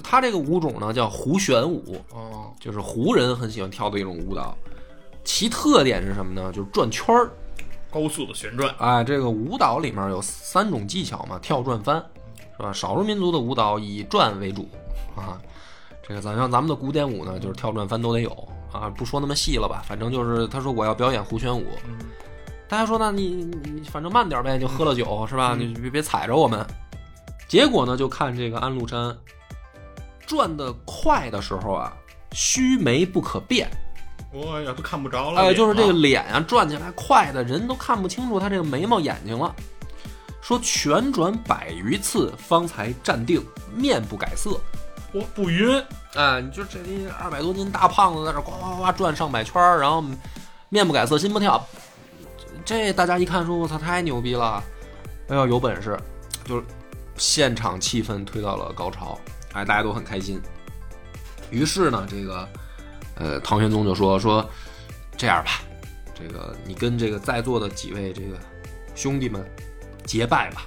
[0.02, 4.56] 他这个舞种呢叫胡旋舞，哦，就是胡人很喜欢跳的一种舞蹈，
[5.24, 6.50] 其特点是什么呢？
[6.52, 7.30] 就是转圈儿。
[7.90, 12.02] 高速的旋转，哎，这个舞蹈里面有三种技巧嘛，跳、转、翻，
[12.56, 12.72] 是吧？
[12.72, 14.66] 少数民族的舞蹈以转为主
[15.14, 15.38] 啊。
[16.02, 18.30] 这个咱像咱们的古典舞呢，就是跳、转、翻都得有
[18.72, 18.88] 啊。
[18.88, 21.98] 不说那么细了吧，反正就是他说我要表演胡旋舞，嗯
[22.68, 25.54] 大家说那你你你反正慢点呗，就喝了酒是吧？
[25.58, 26.66] 你别别踩着我们。
[27.46, 29.14] 结果呢，就看这个安禄山
[30.26, 31.92] 转的快的时候啊，
[32.32, 33.70] 须眉不可变。
[34.32, 39.54] 哎呀都看不着了，哎，就是这个脸脸啊，转起来快的人都看不清楚他这个眉毛眼睛了。
[40.40, 44.58] 说旋转百余次，方才站定，面不改色。
[45.12, 45.82] 我不晕，
[46.14, 50.02] 哎，你就这一二百多斤大胖子在这呱呱呱转上百圈，然后
[50.70, 51.62] 面不改色，心不跳。
[52.64, 54.62] 这大家一看说，我操，太牛逼了！
[55.28, 55.98] 哎呦，有本事！
[56.44, 56.64] 就是
[57.16, 59.18] 现场气氛推到了高潮，
[59.52, 60.40] 哎，大家都很开心。
[61.50, 62.48] 于是呢，这个
[63.16, 64.48] 呃，唐玄宗就说说
[65.16, 65.60] 这样吧，
[66.14, 68.38] 这个你跟这个在座的几位这个
[68.94, 69.44] 兄弟们
[70.06, 70.62] 结拜吧。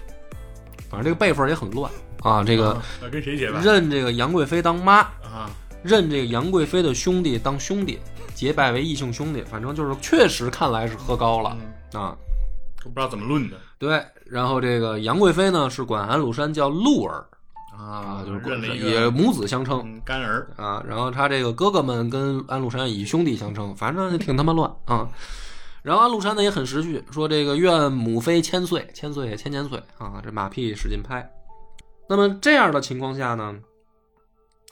[0.87, 1.91] 反正这个辈分也很乱
[2.25, 5.49] 啊，这个啊跟谁结拜认这个杨贵妃当妈，啊？
[5.83, 7.99] 认这个杨贵妃的兄弟当兄弟，
[8.33, 11.55] 结拜为异姓兄弟，反正就是确实看来是喝高了
[11.93, 12.17] 嗯啊。
[12.83, 17.23] 都不知道怎么论的对，然后这个杨贵妃呢是管安禄山叫禄儿
[17.77, 20.83] 啊，就是管认了一个也母子相称嗯干儿，啊。
[20.87, 25.07] 然后他这个哥哥们跟安禄山以兄弟相称，反正挺他妈乱啊。
[25.83, 31.31] 然后安禄山呢也很识趣，说这个愿母妃千岁，千岁千千岁啊，这马屁使劲拍。
[32.07, 33.55] 那么这样的情况下呢，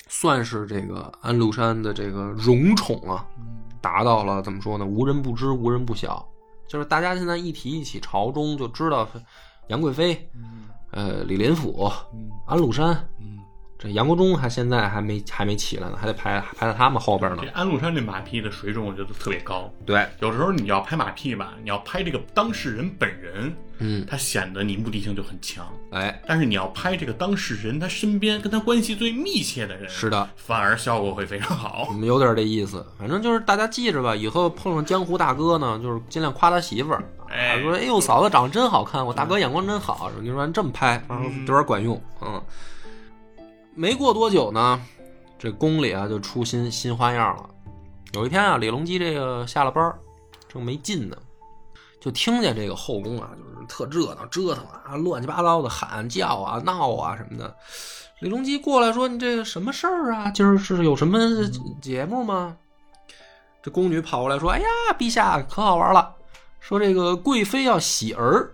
[0.07, 3.25] 算是这个安禄山的这个荣宠啊，
[3.81, 4.85] 达到了怎么说呢？
[4.85, 6.27] 无人不知，无人不晓。
[6.67, 9.21] 就是大家现在一提起朝中，就知道是
[9.67, 13.07] 杨贵妃、嗯呃李林甫、嗯安禄山。
[13.91, 17.49] 杨国忠还现在还没还没起来呢，还得排排在他们后边呢这。
[17.51, 19.71] 安禄山这马屁的水准，我觉得特别高。
[19.85, 25.65] 对，有时候你要拍马屁吧，你要拍这个当事人本人，嗯，他显得你目的性就很强。
[25.91, 31.93] 哎，但是你要拍这个当事人他身边跟他关系最密切的人，是的，反而效果会非常好我。
[31.93, 32.85] 们有点这意思。
[32.97, 37.03] 反正就是大家记着吧，以后碰上江湖大哥呢，就是尽量夸他媳妇儿。
[37.29, 40.11] 哎说哎呦嫂子长得真好看，我大哥眼光真好。
[40.21, 41.03] 你说这么拍，
[41.47, 41.99] 有点管用。
[42.21, 42.39] 嗯，
[43.75, 44.81] 没过多久呢，
[45.39, 47.49] 这宫里啊就出新新花样了。
[48.13, 49.93] 有一天啊，李隆基这个下了班
[50.47, 51.17] 正没劲呢，
[51.99, 57.55] 就听见这个后宫啊，就是特热闹，折腾啊，乱七八糟的喊叫啊、闹啊什么的。
[58.19, 60.29] 李隆基过来说：“你这个什么事儿啊？
[60.29, 61.19] 今儿是有什么
[61.81, 62.55] 节目吗？”
[63.61, 64.65] 这宫女跑过来说：“哎呀，
[64.97, 66.13] 陛下可好玩了，
[66.59, 68.51] 说这个贵妃要洗儿，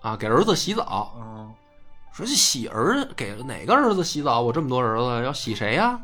[0.00, 1.12] 啊，给儿子洗澡。
[2.20, 4.40] 嗯，说这洗儿给哪个儿子洗澡？
[4.40, 5.98] 我这么多儿子，要洗谁呀？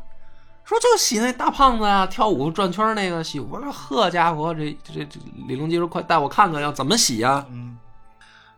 [0.63, 3.39] 说就洗那大胖子呀，跳舞转圈那个洗。
[3.39, 7.45] 我说呵家伙，这这这李隆基说快带我看看要怎么洗呀？
[7.49, 7.77] 嗯，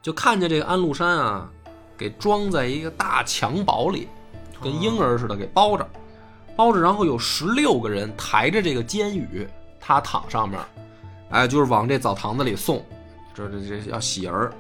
[0.02, 1.48] 就看见这个安禄山啊，
[1.96, 4.08] 给装在一个大襁褓里，
[4.60, 5.88] 跟婴儿似的给包着，
[6.56, 9.48] 包着，然后有十六个人抬着这个监宇，
[9.80, 10.60] 他躺上面，
[11.30, 12.84] 哎，就是往这澡堂子里送，
[13.36, 14.52] 这这这要洗儿，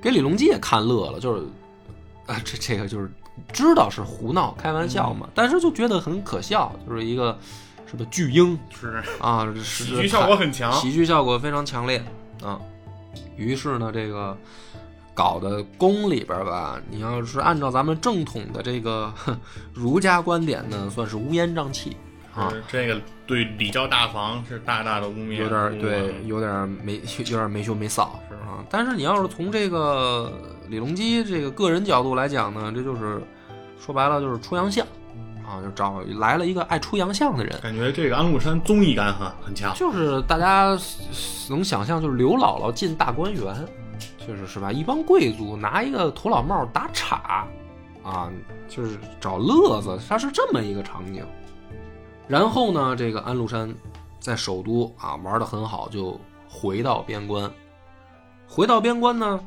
[0.00, 1.42] 给李隆基也看乐了，就是
[2.28, 3.10] 啊，这这个就是
[3.52, 7.36] 知道是胡闹开玩笑嘛，但是就觉得很可笑，就是一个
[7.86, 10.70] 什么巨婴是啊，是喜剧效果很强。
[10.72, 12.04] 喜剧效果非常强烈
[12.42, 12.60] 啊。
[13.36, 14.36] 于是呢，这个
[15.14, 19.12] 搞的宫里边吧，你要是按照咱们正统的这个
[19.72, 21.96] 儒家观点呢，算是乌烟瘴气
[22.34, 28.62] 啊，这个对礼教大房是大大的污蔑，有点儿对，有点儿没有点儿没羞没臊是啊。
[28.68, 30.32] 但是你要是从这个
[30.68, 33.22] 李隆基这个个人角度来讲呢，这就是
[33.78, 34.86] 说白了就是出洋相
[35.46, 37.58] 啊，就找来了一个爱出洋相的人。
[37.62, 40.78] 感觉这个安禄山综艺感很很强，就是大家
[41.48, 43.66] 能想象，就是刘姥姥进大观园，
[44.26, 44.70] 就是是吧？
[44.70, 47.46] 一帮贵族拿一个土老帽打岔，
[48.02, 48.30] 啊，
[48.68, 51.24] 就是找乐子，它是这么一个场景。
[52.26, 53.74] 然后呢，这个安禄山
[54.20, 57.50] 在首都啊玩的很好，就回到边关。
[58.46, 59.40] 回到边关呢，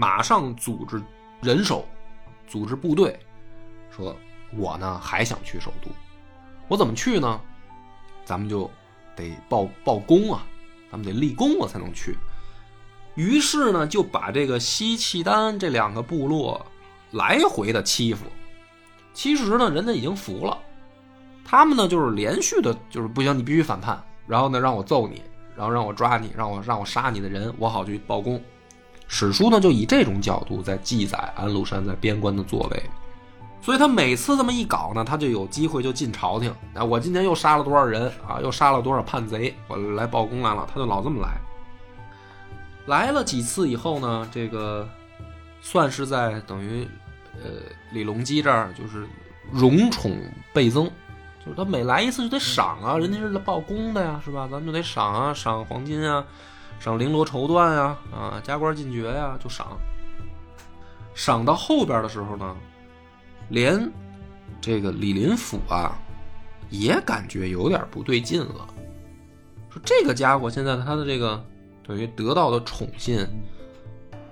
[0.00, 1.02] 马上组织
[1.42, 1.86] 人手，
[2.48, 3.20] 组织部队，
[3.94, 4.16] 说
[4.56, 5.90] 我呢还想去首都，
[6.68, 7.38] 我怎么去呢？
[8.24, 8.70] 咱们就
[9.14, 10.42] 得报报功啊，
[10.90, 12.16] 咱们得立功我才能去。
[13.14, 16.64] 于是呢，就把这个西契丹这两个部落
[17.10, 18.24] 来回的欺负。
[19.12, 20.56] 其实呢，人家已经服了，
[21.44, 25.22] 他们呢就是连续的，就是不行，你必须反叛，然后呢让我揍你，
[25.54, 28.42] 然后让我抓你，让我让我杀你的人，我好去报功。
[29.12, 32.82] 史书呢就以这种角度在记载安禄山在边关的作为。
[33.60, 36.48] 所以他每次这么一搞呢，他就有机会就进朝廷。
[36.74, 38.40] 啊，我今天又杀了多少人啊？
[38.40, 39.52] 又杀了多少叛贼？
[39.66, 40.64] 我来报功来了。
[40.72, 41.36] 他就老这么来。
[42.86, 44.88] 来了几次以后呢，这个
[45.60, 46.88] 算是在等于
[47.34, 47.50] 呃
[47.92, 49.04] 李隆基这儿就是
[49.52, 50.16] 荣宠
[50.54, 50.86] 倍增，
[51.44, 54.48] 就是他每来一次就得赏啊，人家是来报功的呀，是吧？
[54.50, 56.24] 咱们就得赏啊，赏黄金啊，
[56.80, 59.78] 赏绫罗绸缎呀，啊，加官进爵呀，就赏。
[61.14, 62.56] 赏到后边的时候呢，
[63.50, 63.92] 连
[64.62, 65.92] 这个李林甫啊，
[66.70, 68.66] 也感觉有点不对劲了。
[69.68, 71.44] 说这个家伙现在他的这个
[71.86, 73.26] 等于得到的宠信，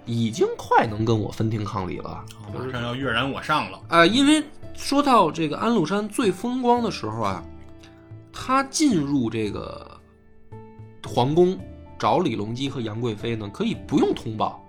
[0.07, 2.25] 已经快能跟我分庭抗礼了。
[2.55, 3.79] 马上要跃然我上了。
[3.89, 4.43] 啊、因为
[4.75, 7.45] 说到这个安禄山最风光的时候啊，
[8.33, 10.01] 他进入这个
[11.07, 11.59] 皇宫
[11.99, 14.65] 找李隆基和杨贵妃呢，可以不用通报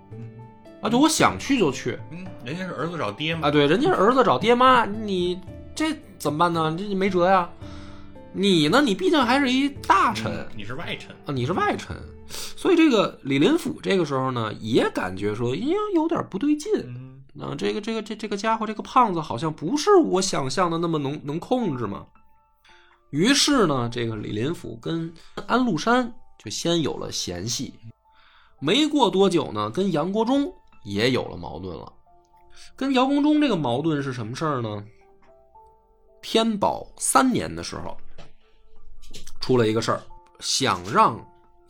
[0.81, 3.51] 啊，就我想去就去嗯，人家是儿子找爹嘛，啊。
[3.51, 5.39] 对，人家是儿子找爹妈，你
[5.75, 6.75] 这怎么办呢？
[6.77, 7.49] 这没辙呀。
[8.31, 8.79] 你呢？
[8.79, 11.97] 你毕竟还是一大臣嗯你是外臣，啊，你是外臣，
[12.29, 16.71] 所以这个李林甫这个时候呢，也感觉说，哎呀，有点不对劲。
[16.85, 22.05] 嗯，啊，这个这个这这个家伙，这个胖子好像不是我想象的那么能能控制嘛。
[23.09, 25.11] 于是呢，这个李林甫跟
[25.47, 27.73] 安禄山就先有了嫌隙，
[28.59, 30.51] 没过多久呢，跟杨国忠
[30.85, 31.91] 也有了矛盾了。
[32.77, 34.83] 跟姚国忠这个矛盾是什么事儿呢？
[36.21, 37.97] 天宝三年的时候，
[39.41, 40.01] 出了一个事儿，
[40.39, 41.19] 想让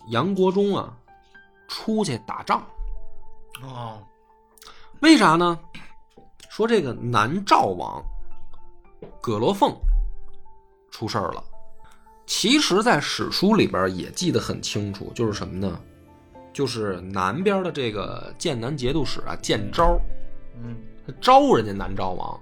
[0.10, 0.95] 杨国忠啊
[1.67, 2.63] 出去打仗。
[3.63, 4.01] 哦，
[5.01, 5.60] 为啥呢？
[6.49, 8.03] 说这个南诏王
[9.21, 9.75] 葛罗凤
[10.91, 11.43] 出事儿了。
[12.30, 15.80] 其实，在史书里边也记得很清楚，就是什么呢？
[16.54, 20.00] 就是南边的这个剑南节度使啊，剑昭，
[20.62, 20.76] 嗯，
[21.08, 22.39] 他招人家南诏王，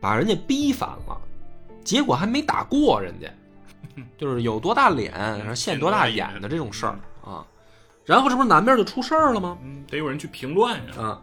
[0.00, 1.16] 把人家逼反了，
[1.84, 3.28] 结果还没打过人家，
[4.18, 7.46] 就是有多大脸，然后现多大眼的这种事儿啊。
[8.04, 9.56] 然后这不是南边就出事儿了吗？
[9.62, 11.00] 嗯，得有人去平乱呀。
[11.00, 11.22] 啊，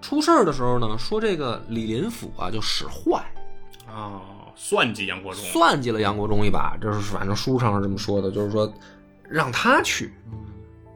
[0.00, 3.24] 出事儿的时候呢，说这个李林甫啊就使坏，
[3.88, 4.22] 哦，
[4.56, 8.72] 算计杨国忠，算计了杨国忠一把，这是反正书上是这么说的，就是说
[9.28, 10.12] 让他去。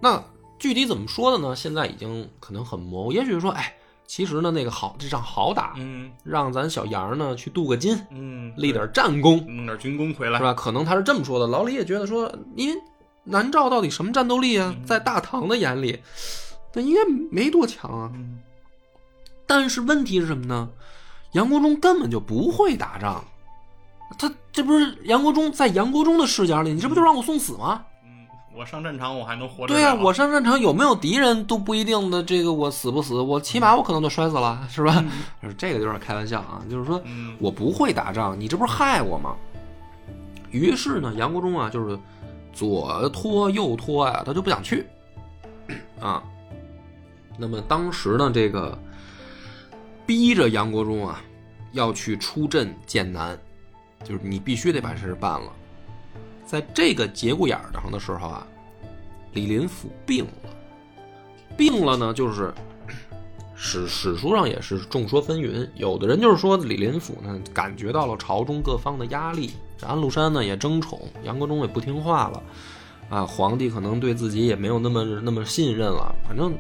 [0.01, 0.23] 那
[0.59, 1.55] 具体怎么说的呢？
[1.55, 3.75] 现在已经可能很模糊，也许说，哎，
[4.07, 10.55] 其实呢那个好这仗好打，嗯让咱小杨呢去镀个金，嗯，立点战功，弄点军功回来是，吧？
[10.55, 11.47] 可能他是这么说的。
[11.47, 12.81] 老李也觉得说，因为
[13.25, 15.99] 南诏到底什么战斗力啊，嗯在大唐的眼里，
[16.75, 18.11] 那应该没多强啊。
[18.15, 18.41] 嗯
[19.47, 20.69] 但是问题是什么呢？
[21.33, 23.25] 杨国忠根本就不会打仗，
[24.17, 27.85] 他这不是杨国忠在杨国忠的视角里，你这不就让我送死吗？
[28.05, 35.05] 嗯，我上战场我还能活着对呀、了我上战场有没有敌人都不一定的，这个我死不死，我起码我可能都摔死了，是吧？
[35.57, 39.37] 这个有点开玩笑啊，就是说嗯我不会打仗，你这不是害我吗？
[40.51, 41.99] 于是呢，杨国忠啊，就是
[42.55, 44.87] 左拖右拖呀、他就不想去
[46.01, 46.23] 啊。
[47.37, 48.77] 那么当时呢，这个
[50.07, 51.21] 逼着杨国忠啊
[51.73, 53.39] 要去出镇剑南，
[54.05, 55.53] 就是你必须得把这事办了。
[56.47, 58.47] 在这个节骨眼儿上的时候啊，
[59.33, 60.51] 李林甫病了，
[61.57, 62.53] 病了呢，就是
[63.55, 72.43] 史史书上也是众说纷纭，有的人就是说李林甫呢感觉到了朝中各方的压力，这安禄山呢也争宠，杨国忠也不听话了，
[73.11, 76.57] 啊，皇帝可能对自己也没有那么那么信任了，反正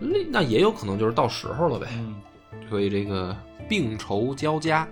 [0.00, 1.88] 那那也有可能就是到时候了呗。
[1.92, 2.14] 嗯
[2.70, 3.34] 所以这个
[3.66, 4.86] 病愁交加，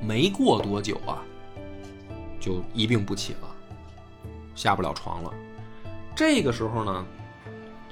[0.00, 1.22] 没过多久啊，
[2.40, 3.48] 就一病不起了，
[4.54, 5.32] 下不了床了。
[6.14, 7.06] 这个时候呢，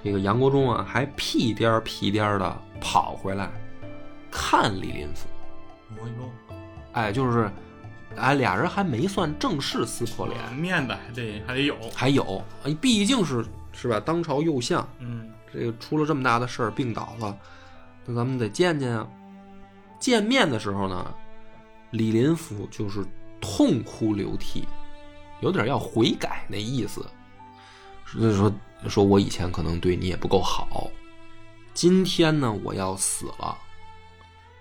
[0.02, 3.50] 这个杨国忠啊，还屁颠儿屁颠儿的跑回来
[4.30, 5.28] 看李林甫。
[6.92, 7.50] 哎就是，
[8.16, 14.00] 哎，俩人还没算正式撕破脸，面子还得还得有，还有，哎毕竟是是吧？
[14.00, 17.36] 当朝右相，嗯这个出了这么大的事儿，病倒了，
[18.04, 19.06] 那咱们得见见啊。
[19.98, 21.14] 见面的时候呢，
[21.90, 23.04] 李林甫就是
[23.40, 24.66] 痛哭流涕，
[25.40, 27.06] 有点要悔改那意思，
[28.12, 28.52] 就是说
[28.88, 30.90] 说我以前可能对你也不够好，
[31.72, 33.56] 今天呢我要死了，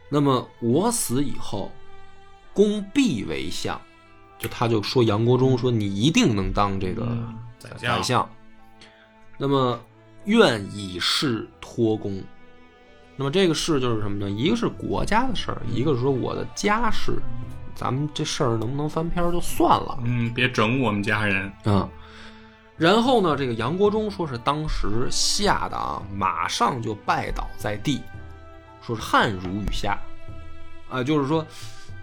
[0.09, 1.71] 那么我死以后，
[2.53, 3.79] 公必为相，
[4.39, 8.29] 就他就说杨国忠说你一定能当这个嗯宰相，
[9.37, 9.79] 那么
[10.25, 12.23] 愿以事托公。
[13.17, 14.29] 那么这个事就是什么呢？
[14.29, 17.19] 一个是国家的事儿，一个是说我的家事，
[17.75, 21.89] 咱们这事儿能不能翻篇儿就算了嗯，别整我们家人，啊。
[22.77, 28.03] 然后呢，这个杨国忠说是当时吓得啊，马上就拜倒在地，
[28.83, 29.97] 说是汗如雨下，
[30.87, 31.43] 啊，就是说，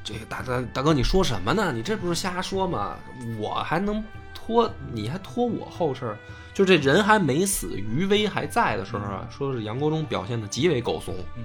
[0.02, 1.72] 这个大大大哥你说什么呢？
[1.72, 2.96] 你这不是瞎说吗？
[3.38, 4.02] 我还能
[4.44, 6.18] 拖，你还拖我后事儿？
[6.52, 11.14] 就这人还没死，余威还在的时候啊，说是杨国忠表现的极为狗怂。
[11.36, 11.44] 嗯，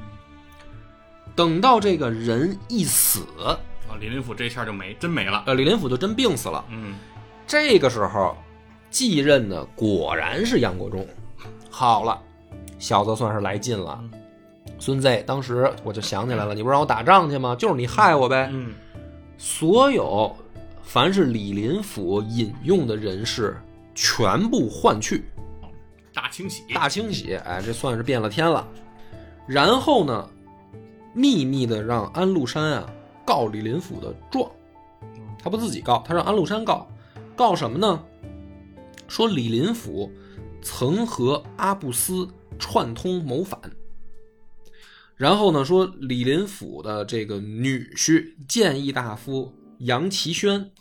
[1.36, 3.58] 等到这个人一死，啊，
[4.00, 6.64] 李林甫这下就没真没了，呃，李林甫就真病死了。
[6.70, 6.96] 嗯
[7.48, 8.38] 这个时候
[8.92, 11.08] 继任的果然是杨国忠。
[11.72, 12.22] 好了，
[12.78, 14.00] 小子算是来劲了。
[14.78, 17.56] 孙子，当时我就想起来了，你不让我打仗去吗？
[17.56, 18.50] 就是你害我呗。
[18.52, 18.74] 嗯
[19.38, 20.36] 所有
[20.90, 23.56] 凡是李林甫引用的人士，
[23.94, 25.24] 全部换去，
[26.12, 27.36] 大清洗，大清洗。
[27.36, 28.68] 哎，这算是变了天了。
[29.48, 30.28] 然后呢，
[31.14, 32.92] 秘密的让安禄山啊
[33.24, 34.50] 告李林甫的状，
[35.38, 36.90] 他不自己告，他让安禄山告，
[37.36, 38.04] 告什么呢？
[39.08, 40.12] 说李林甫
[40.60, 42.28] 曾和阿布斯
[42.58, 43.62] 串通谋反。
[45.16, 50.72] 然后呢，说李林甫的这个女婿谏议大夫杨其轩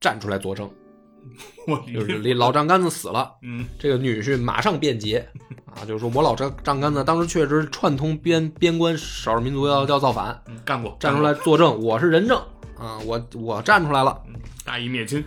[0.00, 0.70] 站出来作证，
[1.66, 5.26] 我就是李老丈杆子死了， 嗯这个女婿马上辩解
[5.66, 12.38] 啊，就是说我老丈丈杆子当时确实串通边边关少数民族要要造反，嗯干过，站出来作证，我是人证
[12.76, 14.20] 啊，我我站出来了。
[14.28, 14.34] 嗯，
[14.64, 15.24] 大义灭亲，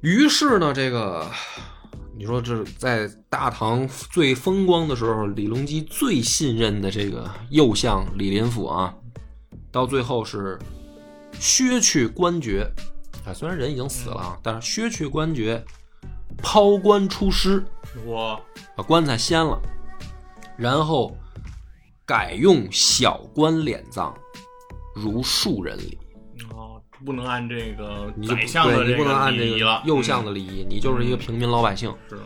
[0.00, 1.24] 于是呢，这个
[2.18, 8.92] 你说这在大唐最风光的时候，李隆基最信任的这个右相李林甫啊，
[9.70, 10.58] 到最后是
[11.38, 12.66] 削去官爵
[13.26, 15.62] 啊，虽然人已经死了啊，但是削去官爵，
[16.38, 17.64] 抛棺出师，
[18.04, 18.40] 我
[18.76, 19.60] 把棺材掀了，
[20.56, 21.16] 然后
[22.04, 24.14] 改用小官敛葬，
[24.94, 25.98] 如庶人礼。
[26.54, 31.92] 哦，不能按这个你就不宰相的对，你不能按这个礼仪了，右相嗯的礼仪，你就是一个平民老百姓。
[32.08, 32.20] 是，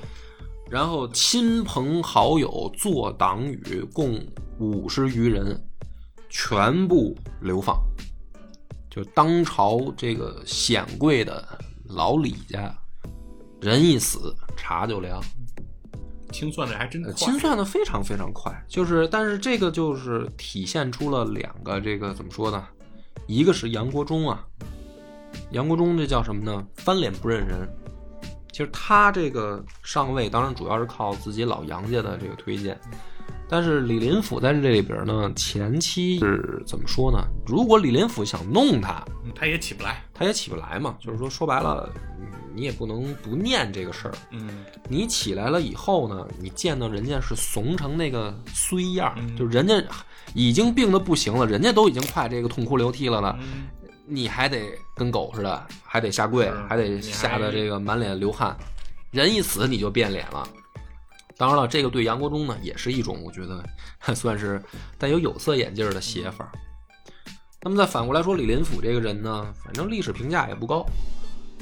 [0.68, 4.20] 然后亲朋好友做党羽共
[4.58, 5.58] 五十余人，
[6.28, 7.80] 全部流放。
[8.90, 11.46] 就当朝这个显贵的
[11.84, 12.76] 老李家，
[13.60, 15.22] 人一死茶就凉，
[16.32, 18.52] 清算的还真呃快，清算的非常非常快。
[18.68, 22.66] 就是，但是这个就是体现出了两个这个怎么说呢？
[23.28, 24.44] 一个是杨国忠啊，
[25.52, 26.66] 杨国忠这叫什么呢？
[26.74, 27.68] 翻脸不认人。
[28.50, 32.76] 其实他这个上位，当然主要是靠自己老杨家的这个推荐。
[33.50, 37.18] 但是李林甫在这里边呢，前期是怎么说呢？
[37.44, 40.96] 如果李林甫想弄他，嗯他也起不来，他也起不来嘛。
[41.00, 44.14] 就是说，说白了，嗯你也不能不念这个事儿。
[44.30, 49.82] 嗯你起来了以后呢，你见到人家是怂成那个衰样就人家
[50.32, 53.68] 已经病得不行了，人家都已经快这个痛哭流涕了呢，嗯
[54.06, 54.60] 你还得
[54.96, 58.56] 跟狗似的，还得下跪，还得吓得这个满脸流汗，
[59.10, 60.48] 人一死你就变脸了。
[61.40, 63.64] 当然了，这个对杨国忠呢也是一种，我觉得
[64.14, 64.62] 算是
[64.98, 66.52] 带有有色眼镜儿的写法。
[67.62, 70.84] 那么再反过来说，李林甫这个人呢，反正历史评价也不高，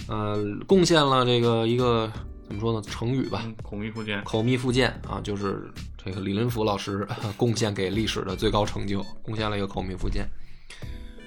[0.09, 2.11] 呃，贡献了这个一个
[2.45, 7.07] 怎么说呢，成语吧，嗯，孔明福建，口蜜腹剑啊，就是这个李林甫老师
[7.39, 10.29] 贡献给历史的最高成就，贡献了一个口蜜腹剑。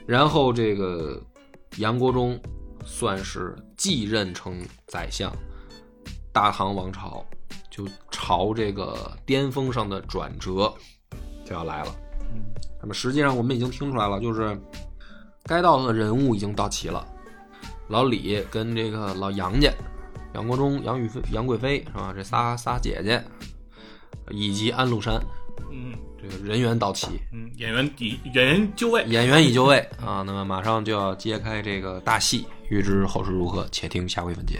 [0.06, 1.24] 然后这个
[1.78, 2.38] 杨国忠
[2.86, 5.32] 算是继任成宰相，
[6.34, 7.26] 大唐王朝
[7.72, 10.72] 就朝这个巅峰上的转折
[11.43, 11.95] 就要来了。
[12.36, 12.43] 嗯
[12.84, 14.59] 那么实际上我们已经听出来了，就是
[15.43, 17.05] 该到的人物已经到齐了，
[17.88, 19.72] 老李跟这个老杨家，
[20.34, 22.11] 杨国忠、杨玉飞、杨贵妃是吧？
[22.15, 23.24] 这仨仨姐姐，
[24.32, 25.22] 以及安禄山，
[25.72, 34.59] 嗯这个人员到齐，嗯，演员已演员就位，演员已就位啊，那么马上就要揭开这个大戏，欲知后事如何，且听下回分解。